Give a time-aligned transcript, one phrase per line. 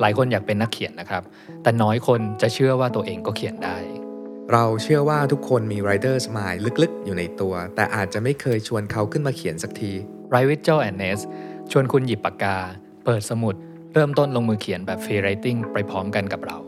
[0.00, 1.22] หลายคนอยากเป็นนักเขียนนะครับ
[1.62, 3.76] แต่น้อยคนจะเชื่อว่าตัวเองก็เขียนได้
[4.52, 9.92] เราเชื่อว่าทุกคนมี Writer's Mind ลึกๆ อยู่ในตัว แต่อาจจะไม่เคยชวนเขาขึ้นมาเขียนสักที
[10.30, 11.20] ไรวิ t เจลแอนเนส
[11.72, 12.56] ชวนคุณหยิบปากกา
[13.04, 13.54] เปิดสมุด
[13.94, 16.58] เริ่มต้นลงมือเขียนแบบฟรีไรติงไปพร้อมกันกับเรา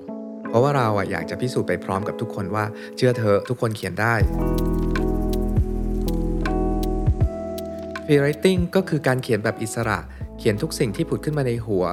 [0.48, 2.64] เพราะว่าเราอะอยากจะพิสูจน์ไปพร้อมกับทุกคนว่า
[2.96, 4.14] เชื่อเธอะทุกคนเขียนได้
[8.04, 9.98] Free Writing ก็คือการเขียนแบบอิสระ
[10.42, 11.86] เขียนทุกสิ่งที่ผุดขึ้นมาในหัว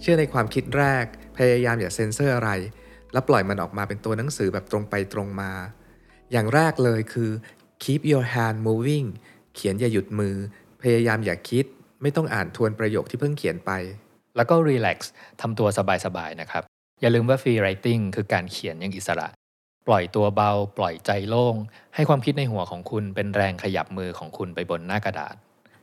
[0.00, 1.04] เชื่อในความคิดแรก
[1.36, 2.50] พยายามอย่าเซ็นเซอร์อะไร
[3.12, 5.50] แล้วปล่อยมันออกมาเป็นตัวหนังสือแบบตรงไปตรงมา
[6.32, 7.30] อย่างแรกเลยคือ
[7.82, 9.06] keep your hand moving
[9.54, 10.34] เขียนอย่าหยุดมือ
[10.82, 11.64] พยายามอย่าคิด
[12.02, 13.70] ไม่ต้องอ่านทวนประโยคที่เพิ่งเขียนไป
[14.36, 15.68] แล้วก็ relax ทำตัว
[16.06, 16.62] สบายๆนะครับ
[17.00, 19.28] อย่าลืมว่า freewriting คือการเขียนอย่างอิสระ
[19.86, 21.56] ปล่อยตัวเบา ปล่อยใจโล่ง
[21.94, 25.34] ให้ความคิดในหัวของคุณเป็นแรงขยับมือของคุณไปบนหน้ากระดาษ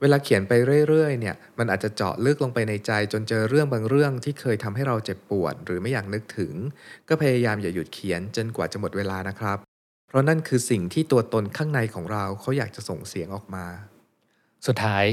[0.01, 0.53] เวลาเขียนไป
[0.87, 6.53] เรื่อยๆเนี่ยมันอาจจะเจาะลึกลงไปในใจ จนเจอเรื่องบางเรื่องที่เคยทำให้เราเจ็บปวด หรือไม่อยากนึกถึง
[7.09, 9.57] ก็พยายามอย่าหยุดเขียนจนกว่าจะหมดเวลานะครับ
[10.07, 13.65] เพราะนั่นคือสิ่งที่ตัวตนข้างในของเราเขาอยากจะส่งเสียงออกมา
[14.67, 15.05] สุดท้าย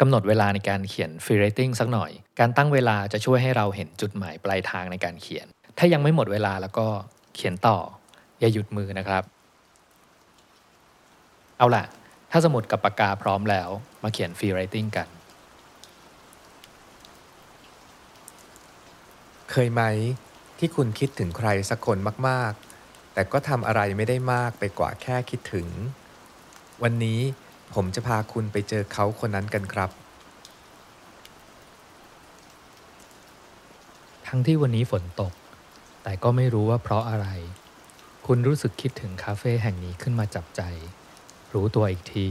[0.00, 5.46] กำหนดเวลาในการเขียน freewriting สักหน่อย การตั้งเวลาจะช่วยให้เราเห็นจุดหมายปลายทางในการเขียน
[5.78, 6.86] ถ้ายังไม่หมดเวลาแล้วก็
[7.34, 7.78] เขียนต่อ
[8.40, 9.22] อย่าหยุดมือนะครับ
[11.58, 11.84] เอาล่ะ
[12.30, 13.70] ถ้าสมุดกับปากกาพร้อมแล้ว
[14.02, 15.08] มาเขียนฟรีไรติงกัน
[19.50, 19.82] เคยไหม
[20.58, 25.68] ที่คุณคิดถึงใครสักคนมาก ๆ แต่ก็ทำอะไรไม่ได้มากไปกว่าแค่คิดถึง
[26.82, 27.20] วันนี้
[27.74, 29.90] ผมจะพาคุณไปเจอเขาคนนั้นกันครับ
[34.26, 35.32] ทั้งที่วันนี้ฝนตก
[36.02, 37.26] แต่ก็ไม่รู้ว่าเพราะอะไร
[38.26, 40.62] คุณรู้สึกคิดถึงคาเฟ่แห่งนี้ขึ้นมาจับใจ
[41.54, 42.26] รู้ตัวอีกที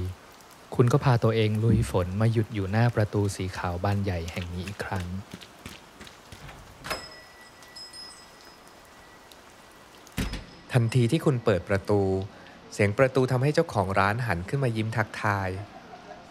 [0.76, 5.06] คุณก็พาตัวเองลุยฝนมาหยุดอยู่หน้าประตูสีขาวบานใหญ่แห่งนี้อีกครั้ง
[10.74, 12.02] ทันทีที่คุณเปิดประตู
[12.74, 15.50] เสียงประตูทำให้เจ้าของร้านหันขึ้นมายิ้มทักทาย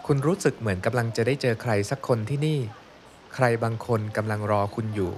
[0.06, 2.58] คุณรู้สึกเหมือนกำลังจะได้เจอใครสักคนที่นี่
[3.34, 5.14] ใครบางคนกำลังรอคุณอยู่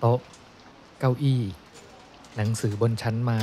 [0.00, 0.18] โต๊ะ
[1.00, 1.42] เก้าอี้
[2.36, 3.42] หนังสือบนชั้นไม้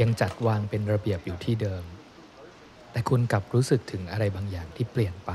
[0.00, 1.84] ยังจัดวางเป็นระเบียบอยู่ที่เดิม
[2.92, 5.32] แต่คุณกลับรู้สึกถึงอะไรบางอย่างที่เปลี่ยนไป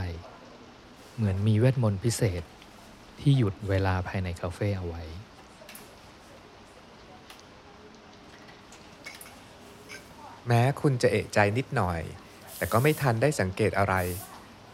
[1.16, 2.44] เหมือนมีเวทมนต์พิเศษ
[3.20, 5.04] ที่หยุดเวลาภายในคาเฟ่เอาไว้
[10.48, 12.02] แม้คุณจะเอะใจนิดหน่อย
[12.58, 13.96] แต่ก็ไม่ทันได้สังเกตอะไร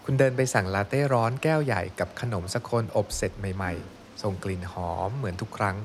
[0.03, 5.77] คุณเดินไปสั่งลาเต้ร้อนแก้วใหญ่กับขนมสโคนอบเสร็จใหม่ ๆ ส่งกลิ่นหอมเหมือนทุกครั้ง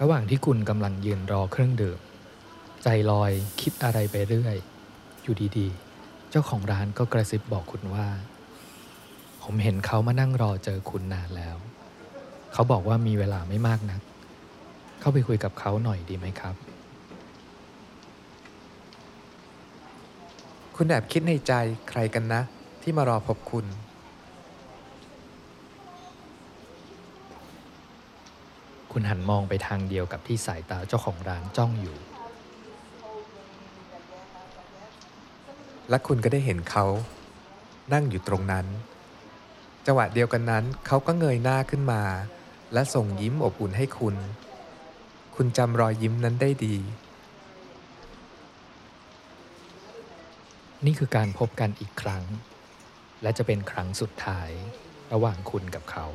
[0.00, 1.98] ระหว่างที่คุณกำลังยืนรอเครื่องดื่ม
[2.82, 4.56] ใจลอยคิดอะไรไปเรื่อย
[5.22, 8.06] อยู่ดีๆ เจ้าของร้านก็กระซิบบอกคุณว่า
[9.42, 11.56] ผมเห็นเขามานั่งรอเจอคุณนานแล้ว
[12.52, 14.00] เขาบอกว่ามีเวลาไม่มากนัก
[15.00, 16.54] เข้าไปคุยกับเขาหน่อยดีไหมครับ
[20.76, 21.52] คุณแอบคิดในใจ
[21.88, 22.40] ใครกันนะ
[22.82, 23.66] ที่มารอพบคุณ
[28.98, 31.96] คุณหันมองไปทางเดียวกับที่สายตาเจ้าของร้านจ้องอยู่
[35.88, 36.86] และคุณก็ได้เห็นเขา
[37.92, 38.66] นั่งอยู่ตรงนั้น
[39.86, 42.02] จังหวะเดียวกันนั้นเขาก็เงยหน้าขึ้นมา
[42.72, 44.16] และส่งยิ้มอบอุ่นให้คุณ
[45.36, 46.76] คุณจำรอยยิ้มนั้นได้ดี
[50.84, 52.24] นี่คือการพบกันอีกครั้ง
[53.22, 54.50] และจะเป็นครั้งสุดท้าย
[55.12, 56.08] ระหว่างคุณกับเขา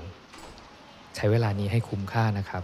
[1.16, 2.64] ใช้เวลานี้ให้คุ้มค่านะครับ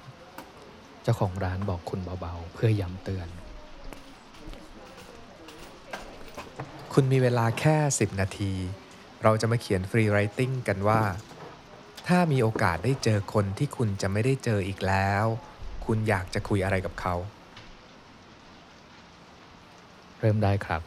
[1.04, 3.28] เจ้าของร้านบอกคุณเบาๆ เพื่อย้ำเตือน
[6.94, 8.54] คุณมีเวลาแค่ 10 นาที
[9.24, 11.02] เราจะมาเขียนฟรีไรติ n งกันว่า
[12.08, 15.26] ถ้ามีโอกาสได้เจอคนที่คุณจะไม่ได้เจออีกแล้ว
[15.86, 17.16] คุณอยากจะคุยอะไรกับเขา
[20.20, 20.82] เริ่มได้ครับ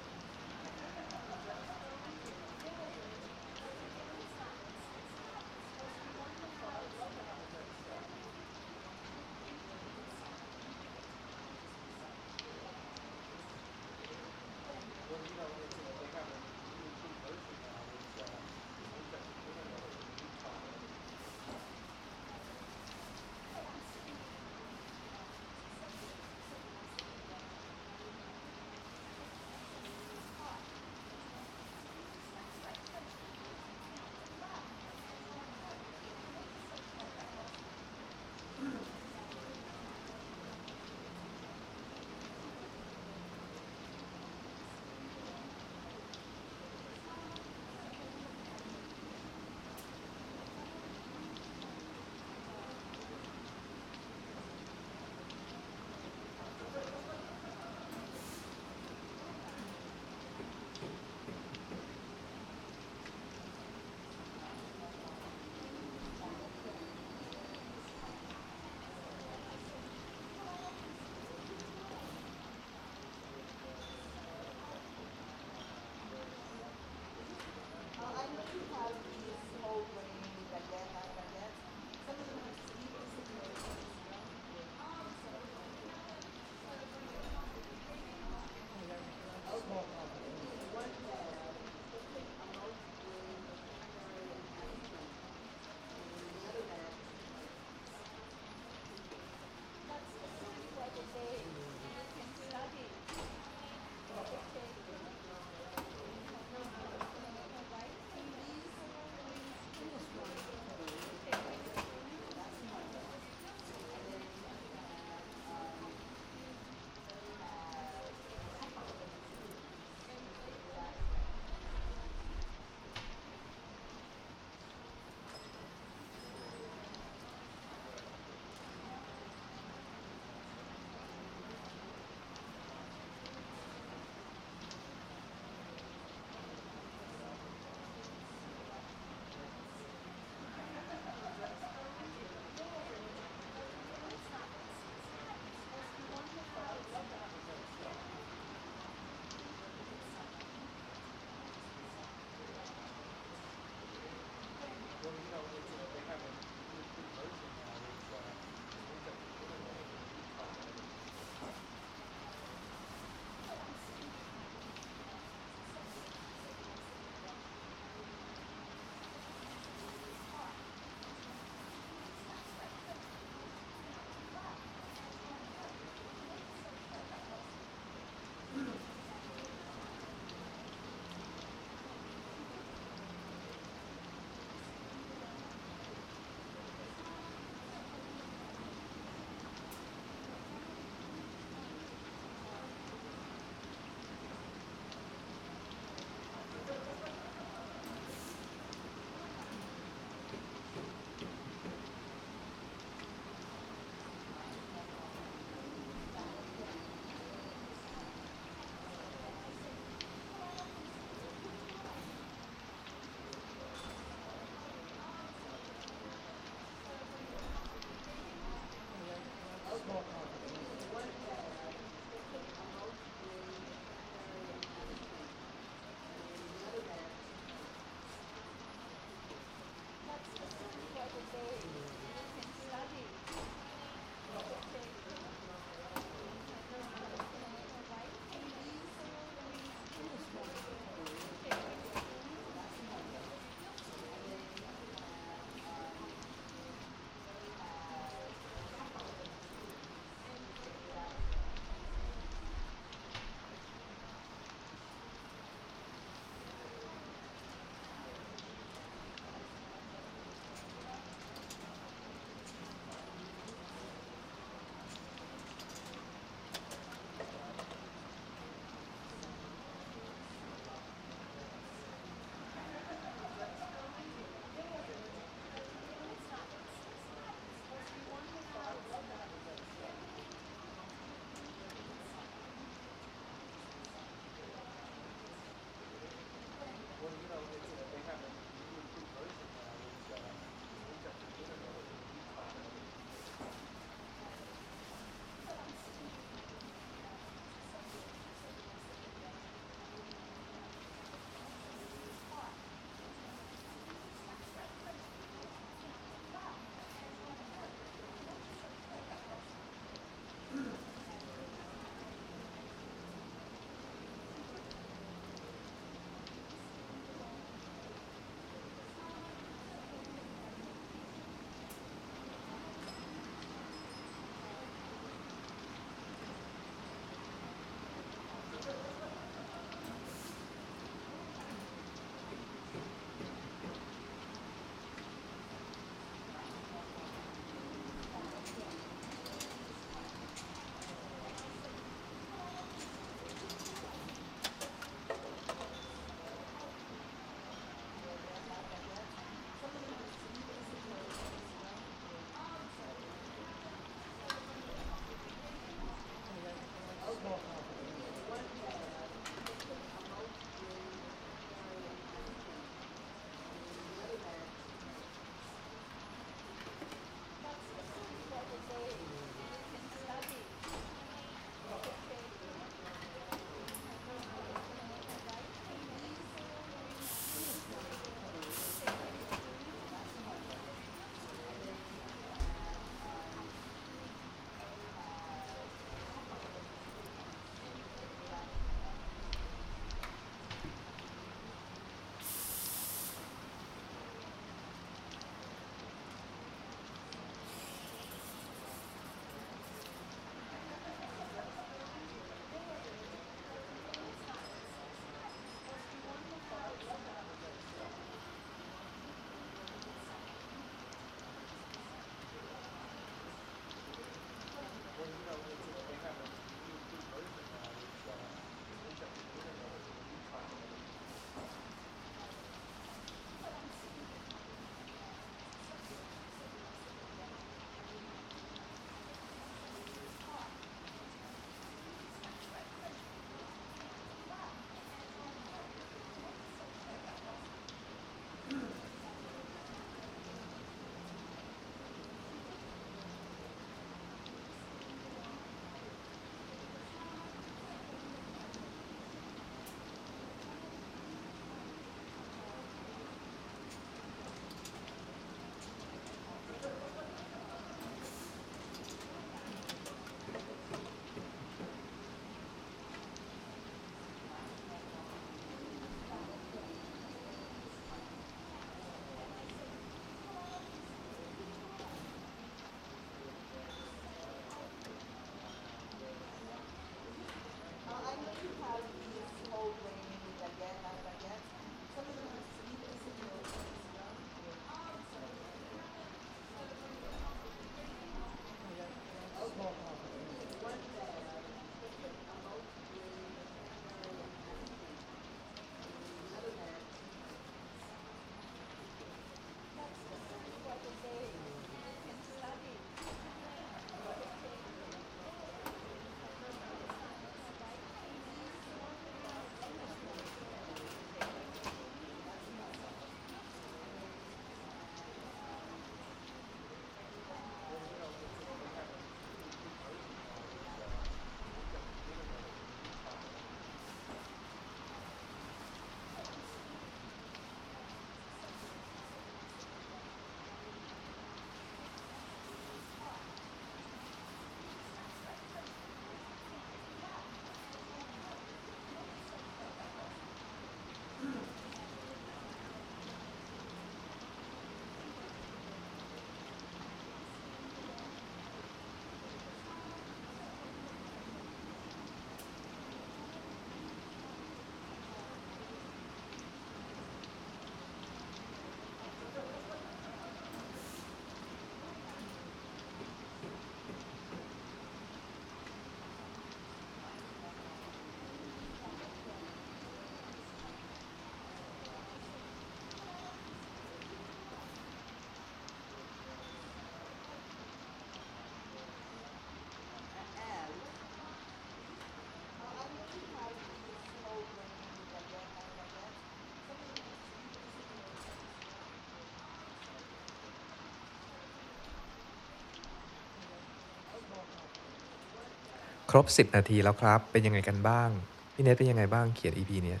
[596.14, 598.08] รบ 10 นาทีแล้วครับ เป็นยังไงกันบ้าง
[598.54, 600.00] พี่เนทเป็นยังไงบ้างเขียน EP เนี้ย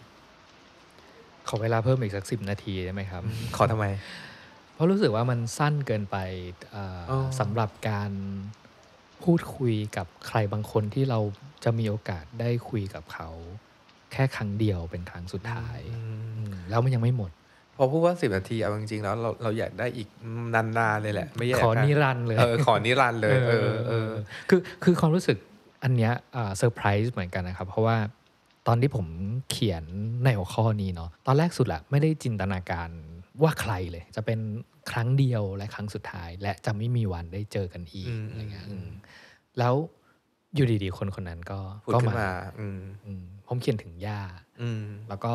[1.48, 3.22] ขอเวลาเพิ่มอีกสักสิบนาทีได้ไหมครับ
[3.56, 3.86] ขอทำไม
[4.74, 6.16] เพราะรู้สึกว่ามันสั้นเกินไป
[6.70, 8.10] เอ่อออสำหรับการ
[9.24, 11.18] พูดคุยกับใครบางคนที่เรา
[11.64, 13.28] จะมีโอกาสได้คุยกับเขา
[14.12, 17.30] แค่ครั้งเดียวเป็นครั้งสุดท้ายอืมอืมแล้วมันยังไม่หมด
[17.76, 20.08] พอพูดว่า10นาทีเอาจริงๆแล้วเราเราอยากได้อีก
[20.54, 24.10] นานๆเลยแหละ ไม่อยากขอนิรันดร์เลย เออขอนิรันดร์เลย เออเออ
[24.50, 25.36] คือคือความรู้สึก
[25.84, 27.96] อันเนี้ยเซอร์ไพรส์เหมือนกันนะครับ เพราะว่า
[28.66, 29.06] ตอนที่ผม
[29.50, 29.84] เขียน
[30.24, 32.88] ในหัวข้อนี้เนาะตอนแรกสุดละไม่ได้จินตนาการ
[33.42, 34.40] ว่าใครเลย จะเป็น
[34.90, 38.90] ครั้งเดียวและครั้งสุดท้าย และจะไม่มีวันได้เจอกันอีกอืมอะไรเงี้ยอืมอืม
[39.58, 39.74] แล้ว
[40.54, 44.20] อยู่ดีๆ คนคนนั้นก็พูดก็ขึ้นมาอืมอืมผมเขียนถึงย่า
[44.62, 45.32] อืมแล้วก็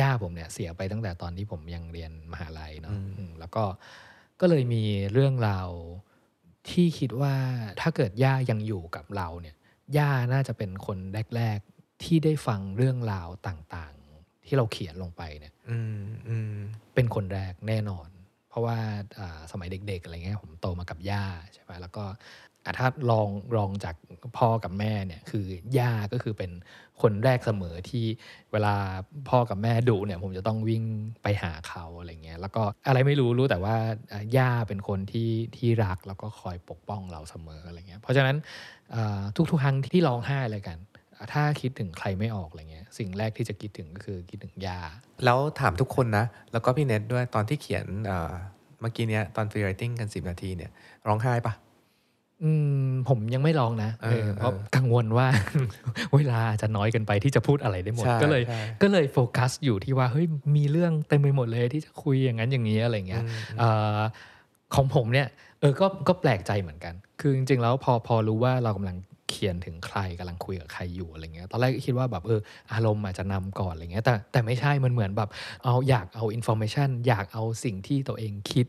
[0.00, 3.64] ย่าผมเนี่ยเสียไปตั้งแต่ตอนที่ผมยังเรียนมหาลัยเนาะอืมอืมแล้วก็
[4.40, 4.82] ก็เลยมี
[5.12, 5.68] เรื่องราว
[6.70, 7.34] ที่คิดว่า
[7.80, 9.56] ถ้าเกิดย่ายังอยู่กับเราเนี่ย
[9.96, 10.98] ย่าน่าจะเป็นคน
[11.36, 16.54] แรก ๆ ที่ได้ฟังเรื่องราวต่างๆ ที่เราเขียนลงไปเนี่ยอืมอืม
[16.94, 18.08] เป็นคนแรกแน่นอน
[18.48, 18.78] เพราะว่า
[19.18, 23.94] อ่าสมัยเด็ก ๆ อะไรเงี้ยผมโตมากับย่าใช่ไหมแล้วก็อะ ถ้าลองลองจาก
[24.38, 25.46] พ่อกับแม่เนี่ยคือ
[25.78, 26.50] ย่าก็คือเป็น
[27.02, 28.04] คนแรกเสมอที่
[28.52, 28.74] เวลา
[29.28, 30.84] พ่อกับแม่ดุเนี่ยผมจะต้องวิ่ง
[31.22, 33.76] ไปหาเขาอะไรเงี้ยแล้วก็อะไรไม่รู้รู้แต่ว่า
[34.36, 38.36] ย่าเป็นคนที่ที่รักแล้วก็คอยปกป้องเราเสมออะไรเงี้ยเพราะฉะนั้น
[39.50, 40.78] ทุกๆครั้งที่ร้องไห้อะไรกัน
[41.32, 44.80] ถ้าคิดถึงใครไม่ออกอะไรเงี้ยสิ่งแรกที่จะคิดถึงก็คือคิดถึงย่า
[45.24, 48.32] แล้วถามทุกคนนะ แล้วก็พี่เน็ตด้วยตอนที่เขียนเอ่อ
[48.80, 50.70] เมื่อกี้เนี้ยตอนฟรีไรติ้งกัน 10 นาทีเนี่ย
[51.06, 51.52] ร้องไห้ปะ
[52.44, 52.52] อื
[52.84, 55.26] มผมยังไม่ลองนะเออเออเพราะเออกังวลว่า
[56.14, 63.98] เวลาอาจจะน้อยเกินไปที่จะพูดอะไรได้หมดใช่ก็เลยใช่ก็เลยโฟกัสอยู่ที่ว่าเฮ้ยมีเรื่องเต็มไปหมดเลยที่จะคุยอย่างนั้นอย่างนี้อะไรเงี้ยอืมเอ่อ
[64.74, 65.28] ของผมเนี่ย
[65.60, 68.96] เออก็ก็แปลกใจเหมือนกัน คือจริงๆแล้วพอพอรู้ว่าเรากำลัง
[69.32, 72.40] เขียนถึงใครกำลังคุยกับใครอยู่อะไรเงี้ยตอนแรกก็คิดว่าแบบเออ
[72.72, 75.28] อารมณ์อาจจะนำก่อนอะไรเงี้ยแต่แต่ไม่ใช่มันเหมือนแบบ
[75.64, 78.66] เอาอยากเอาอินโฟ a t ชันอยากเอาสิ่งที่ตัวเองคิด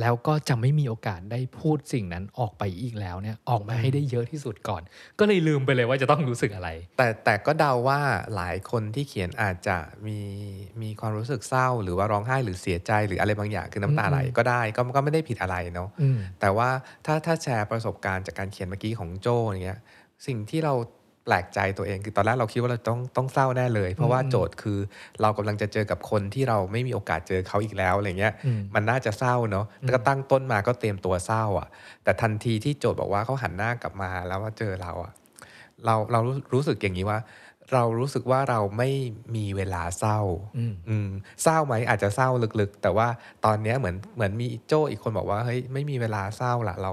[0.00, 4.82] แล้วก็จะไม่มีโอกาสได้พูดสิ่งนั้นออกไปอีกแล้วเนี่ยออกมาให้ได้เยอะที่สุดก่อน
[5.18, 8.00] ก็เลยลืมไปเลยว่าจะต้องรู้สึกอะไร แต่แต่ก็เดาว่า
[8.34, 10.18] หลายคนที่เขียนอาจจะมี
[10.82, 16.68] มีความรู้สึกเศร้า หรือว่าร้องไห้หรือเสียใจหรืออะไรบางอย่างคือน้ำตาไหลอืมก็ได้ก็ก็ไม่ได้ผิดอะไรเนาะอืมแต่ว่า
[17.06, 19.80] ถ้าถ้าแชร์ประสบการณ์จากการเขียนเมื่อกี้ของโจอย่างเงี้ย
[20.26, 20.74] สิ่งที่เรา
[21.24, 24.78] แปลกใจตัวเองคือตอนแรกเราคิดว่าเราต้องต้องเศร้าแน่เลย เพราะว่าอืมโจทย์คือ
[25.20, 31.68] เรากำลังจะเจอกับคนที่เราไม่มีโอกาสเจอเขาอีกแล้วอะไรเงี้ยอืมมันน่าจะเศร้าเนาะแล้วก็ตั้งต้นมาก็เตรียมตัวเศร้าอะ
[32.04, 35.12] แต่ทันทีที่โจทย์บอกว่าเขาหันหน้ากลับมาแล้วว่าเจอเราอะ
[35.84, 37.18] เราเรารู้รู้สึกอย่างนี้ว่า
[37.72, 38.90] เรารู้สึกว่าเราไม่
[39.36, 40.20] มีเวลาเศร้า
[40.58, 41.08] อืมอืม
[41.42, 42.28] เศร้าไหมอาจจะเศร้า
[42.60, 43.08] ลึกๆ แต่ว่า
[43.44, 46.92] ตอนเนี้ยเหมือนเหมือนมีโจ้อีกคนบอกว่าเฮ้ยไม่มีเวลาเศร้าละเรา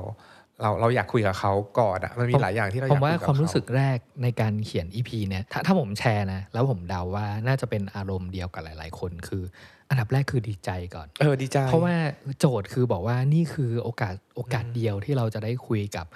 [0.61, 9.43] เราเราอยากคุยกับเขาก่อนอะมันมีหลายอย่างที่เราอผยากมคุว่ายกับความเขารู้สึกแรกในการเขียน EP เนี่ยถ้าถ้าผมแชร์นะ แล้วผมเดาว่าน่าจะเป็นอารมณ์เดียวกับหลาย ๆ คนคือ
[9.89, 11.95] อันดับแรกคือดีใจก่อน เออดีใจ เพราะว่า
[12.39, 16.07] โจทย์คือบอกว่านี่คือโอกาสโอกาสเดียวที่เราจะได้คุยกับ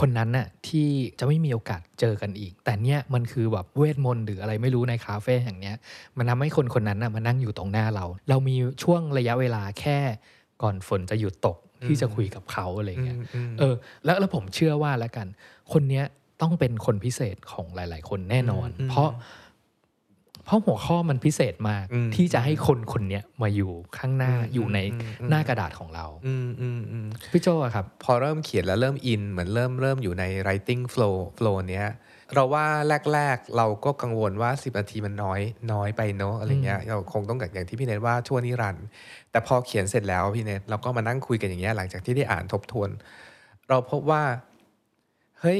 [0.00, 5.76] คนนั้นน่ะที่จะไม่มีโอกาสเจอกันอีก แต่เนี่ยมันคือแบบเวทมนต์หรืออะไรไม่รู้ในคาเฟ่แห่งเนี้ย
[6.16, 9.98] มันทำให้คนคนนั้นน่ะมานั่งอยู่ตรงหน้าเรา เรามีช่วงระยะเวลาแค่
[10.62, 15.26] ก่อนฝนจะหยุดตก ที่จะคุยกับเขาอะไรอืเงี้ยมอืมเออแล้วแล้วผมเชื่อว่าแล้วกัน
[15.72, 16.04] คนเนี้ย
[16.42, 19.10] ต้องเป็นคนพิเศษของหลาย ๆ คนแน่นอนอืมเพราะ
[20.44, 31.86] เพราะหัวข้อมันพิเศษมากอืมที่จะให้คนคนเนี้ยมาอยู่ข้างหน้าอืมอยู่ในอืมอืมหน้ากระดาษของเราอืมอืมอืมพี่โจอะครับ พอเริ่มเขียนแล้วเริ่มอิน เหมือนเริ่มเริ่มอยู่ใน writing flow flow เนี้ย
[32.34, 32.66] เราว่า
[33.14, 35.40] แรก ๆ เราก็กังวลว่า 10นาทีมันน้อย
[35.72, 38.84] น้อยไปเนอะอะไรเงี้ยเราคงต้องอย่างที่พี่เนทว่าชั่วนิรันดร์
[39.30, 42.90] แต่พอเขียนเสร็จแล้วพี่เนทเราก็มานั่งคุยกันอย่างเงี้ยหลังจากที่ได้อ่านทบทวน
[43.68, 44.22] เราพบว่า
[45.40, 45.58] เฮ้ย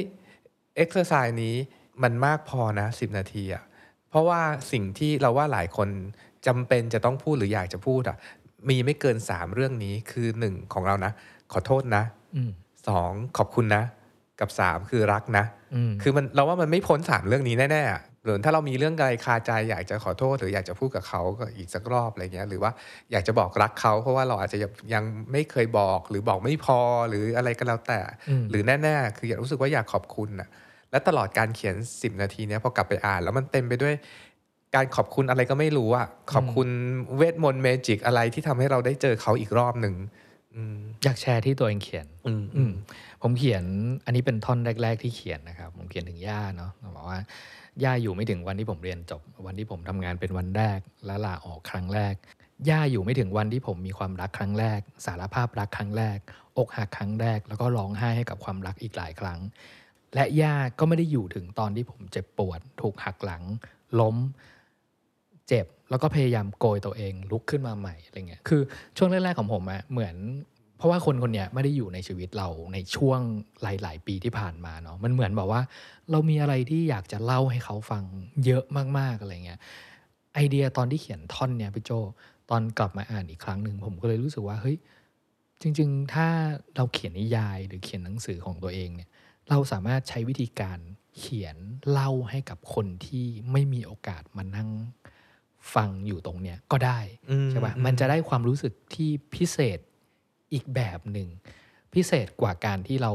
[0.77, 1.55] เอ็กซ์ไซส์นี้
[2.03, 3.63] มันมากพอนะ 10 นาทีอะ
[4.09, 4.41] เพราะว่า
[4.73, 5.89] สิ่งที่เราว่าหลายคน
[6.47, 8.17] จำเป็นจะต้องพูดหรืออยากจะพูดอะ
[8.69, 11.13] มีไม่เกิน 3 เรื่องนี้คือ 1 ของเรานะ
[11.53, 12.03] ขอโทษนะ
[12.35, 12.51] อืม
[12.89, 13.83] สองขอบคุณนะ
[14.41, 22.71] กับสามคือรักนะอืมคือมันเราว่ามันไม่พ้นสามเรื่องนี้แน่ๆอะหรือถ้าเรามีเรื่องอะไรคาใจอยากจะขอโทษ หรืออยากจะพูดกับเขาก็อีกสักรอบอะไรเงี้ยหรือว่า
[23.13, 24.59] อยากจะบอกรักเขาเพราะว่าเราอาจจะ
[24.95, 30.49] ยังไม่เคยบอกหรือบอกไม่พอหรืออะไรก็แล้วแต่อืมหรือแน่ๆคืออยากรู้สึกว่าอยากขอบคุณน่ะ
[30.91, 33.95] และตลอดการเขียน 10 นาทีเนี้ยพอกลับไปอ่าน แล้วมันเต็มไปด้วย
[34.75, 36.69] การขอบคุณอะไรก็ไม่รู้อะขอบคุณ
[37.17, 39.95] เวทมนต์เมจิกอะไรที่ทำให้เราได้เจอเขาอีกรอบหนึ่ง
[40.57, 42.73] อืมอยากแชร์ที่ตัวเองเขียนอืมอืม
[43.23, 43.65] ผมเขียน
[44.05, 47.19] อันนี้เป็นท่อนแรก ๆ ที่เขียนนะครับ ผมเขียนถึงย่าเนาะบอกว่า
[47.85, 52.15] ย่าอยู่ไม่ถึงวันที่ผมเรียนจบ วันที่ผมทำงานเป็นวันแรกและลาออกครั้งแรก
[52.71, 56.19] ย่าอยู่ไม่ถึงวันที่ผมมีความรักครั้งแรก สารภาพรักครั้งแรก
[56.59, 59.39] อกหักครั้งแรก แล้วก็ร้องไห้ให้กับความรักอีกหลายครั้ง
[60.15, 63.43] และยากก็ไม่ได้อยู่ถึงตอนที่ผมเจ็บปวด ถูกหักหลัง
[64.01, 64.17] ล้ม
[65.49, 68.61] เจ็บ แล้วก็พยายามโกยตัวเองลุกขึ้นมาใหม่อะไรเงี้ยคือ
[68.97, 70.17] ช่วงแรกๆของผมอะเหมือน
[70.79, 73.21] เพราะว่าคนคนเนี้ยไม่ได้อยู่ในชีวิตเราในช่วง
[73.63, 75.63] หลาย ๆ ปีที่ผ่านมาเนาะมันเหมือนแบบว่า
[76.11, 78.05] เรามีอะไรที่อยากจะเล่าให้เขาฟัง
[78.45, 78.65] เยอะ
[78.99, 79.59] มากๆอะไรเงี้ย
[80.35, 81.91] ไอเดียตอนที่เขียนท่อนเนี่ยพี่โจ
[82.51, 84.77] ตอนกลับมาอ่านอีกครั้งหนึ่งผมก็เลยรู้สึกว่าเฮ้ย
[85.61, 86.27] จริง ๆ ถ้า
[86.77, 89.09] เราเขียนนิยายหรือเขียนหนังสือของตัวเองเนี่ย
[89.51, 90.79] เราสามารถใช้วิธีการ
[91.19, 91.57] เขียน
[91.91, 94.71] เล่าให้กับคนที่ไม่มีโอกาสมานั่ง
[95.75, 96.99] ฟังอยู่ตรงเนี้ยก็ได้
[97.31, 99.79] อืมใช่ปะอืมมันจะได้ความรู้สึกที่พิเศษ
[100.53, 101.29] อีกแบบหนึ่ง
[101.95, 103.13] พิเศษกว่าการที่เรา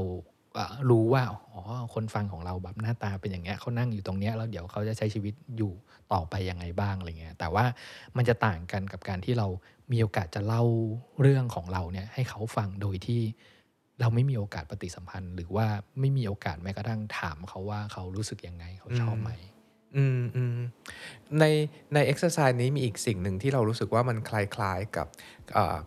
[0.56, 1.62] เอ่อรู้ว่าอ๋อ
[1.94, 5.72] คนฟังของเราแบบหน้าตาเป็นอย่างเงี้ยเขานั่งอยู่ตรงเนี้ยแล้วเดี๋ยวเขาจะใช้ชีวิตอยู่
[6.14, 7.66] ต่อไปยังไงบ้างอะไรเงี้ยแต่ว่า
[8.18, 9.48] มันจะต่างกันกับการที่เรา
[9.92, 10.64] มีโอกาสจะเล่า
[11.22, 13.22] เรื่องของเราเนี่ยให้เขาฟังโดยที่
[14.02, 15.68] เราไม่มีโอกาสปฏิสัมพันธ์ หรือว่า
[16.00, 19.32] ไม่มีโอกาสแม้กระทั่งถามเขาว่าเขารู้สึกยังไงเขาชอบไหม
[19.98, 20.58] อืมอืม
[21.40, 21.46] ใน
[21.94, 25.08] ใน exercise นี้มีอีกสิ่งหนึ่งที่เรารู้สึกว่ามันคล้ายๆกับ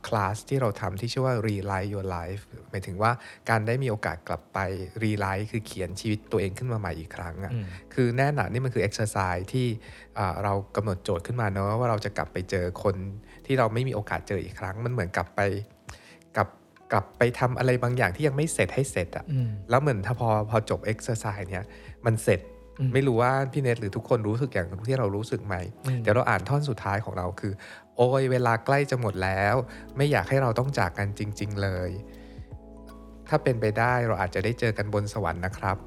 [0.06, 3.10] คลาสที่เราทำที่ชื่อว่า Relight Your Life หมายถึงว่า
[3.50, 4.58] การได้มีโอกาสกลับไป
[5.04, 9.66] Relight คือเขียนชีวิตตัวเองขึ้นมาใหม่อีกครั้งอะ่ะอืมคือแน่นอนนี่มันคือ exercise ที่
[10.18, 12.96] อ่าเรากำหนดโจทย์ขึ้นมาเนอะว่าเราจะกลับไปเจอคน
[13.46, 15.40] ที่เราไม่มีโอกาสเจออีกครั้ง มันเหมือนกลับไป
[16.36, 16.48] กลับ
[16.92, 21.64] กลับไปทำอะไรบางอย่างที่ยังไม่เสร็จให้เสร็จอะ่ะอืมแล้วเหมือนถ้าพอพอจบ exercise เนี่ย
[22.06, 22.57] มันเสร็จอืม
[22.94, 25.54] ไม่รู้ว่าพี่เนทหรือทุกคนรู้สึกอย่างที่เรารู้สึกไหม
[25.86, 27.52] อืมเดี๋ยวเราอ่านท่อนสุดท้ายของเราคือ
[27.96, 29.54] โอ้ยเวลาใกล้จะหมดแล้ว
[29.96, 31.90] ไม่อยากให้เราต้องจากกันจริง ๆ เลย
[33.28, 35.78] ถ้าเป็นไปได้เราอาจจะได้เจอกันบนสวรรค์นะครับ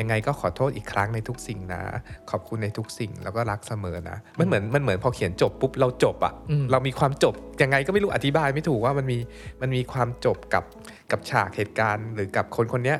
[0.00, 1.82] ยังไงก็ขอโทษอีกครั้งในทุกสิ่งนะ
[2.30, 9.18] ขอบคุณในทุกสิ่งแล้วก็รักเสมอนะมันเหมือนมันเหมือนพอเขียนจบปุ๊บเราจบอะอืมเรามีความจบยังไงก็ไม่รู้อธิบายไม่ถูกว่ามันมี
[9.60, 10.64] มันมีความจบกับ
[11.10, 12.98] กับฉากเหตุการณ์ หรือกับคนคนเนี้ย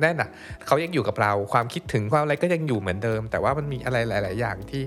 [0.00, 0.28] แน่นอะ
[0.66, 4.82] เขายังอยู่กับเราความคิดถึงความอะไรก็ยังอยู่เหมือนเดิม แต่ว่ามันมีอะไรหลาย ๆ อย่างที่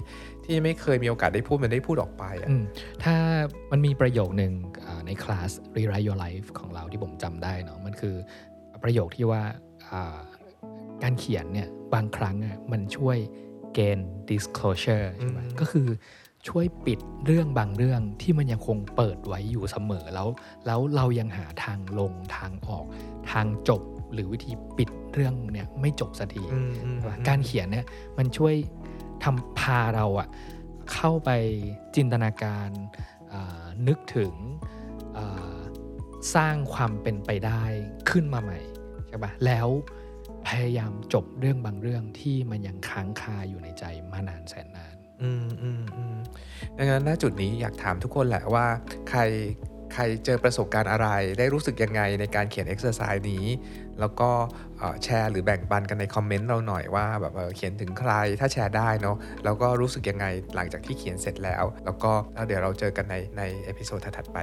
[0.46, 2.64] ที่ไม่เคยมีโอกาสได้พูดมันได้พูดออกไปอะอืม
[3.04, 3.16] ถ้า
[3.72, 4.54] มันมีประโยคหนึ่ง
[4.86, 8.16] อ่าในคลาส Rewrite Your Life ของเราที่ผมจำได้เนาะมันคือ
[8.84, 9.42] ประโยคที่ว่า
[9.92, 10.20] อ่า
[11.04, 13.18] การเขียนเนี่ยบางครั้งอะมันช่วย
[13.78, 15.88] gain disclosure ใช่ไหมอืมก็คือ
[16.50, 20.28] ช่วยปิดเรื่องบางเรื่องที่มันยังคงเปิดไว้อยู่เสมอแล้ว
[20.66, 22.86] แล้วเรายังหาทางลงทางออก
[23.32, 23.82] ทางจบ
[24.14, 27.86] หรือวิธีปิดเรื่องเนี่ยไม่จบสักทีอืมอืมใช่ปะการเขียนเนี่ย
[28.18, 28.56] มันช่วย
[29.24, 30.28] ทำพาเราอะ
[30.94, 31.30] เข้าไป
[31.96, 32.70] จินตนาการ
[33.34, 34.34] อ่านึกถึง
[35.18, 35.60] อ่า
[36.36, 37.64] สร้างความเป็นไปได้
[38.10, 38.60] ขึ้นมาใหม่
[39.08, 39.68] ใช่ปะแล้ว
[40.48, 46.18] พยายามจบเรื่องบางเรื่องที่มันยังค้างคาอยู่ในใจมานานแสนนาน อืมอืมอืม
[46.78, 48.66] ดังนั้นณจุดนี้อยากถามทุกคนแหละว่า
[49.10, 49.22] ใคร
[49.94, 51.08] ใครเจอประสบการณ์อะไร
[51.40, 53.46] ได้รู้สึกยังไงในการเขียน exercise นี้
[54.00, 54.30] แล้วก็
[55.04, 60.26] แชร์หรือแบ่งปันกันในคอมเมนต์เราหน่อยว่าแบบเขียนถึงใครถ้าแชร์ได้เนาะแล้วก็รู้สึกยังไง
[60.56, 64.38] หลังจากที่เขียนเสร็จแล้ว แล้วก็แล้วเดี๋ยวเราเจอกันในใน episode ถัดไป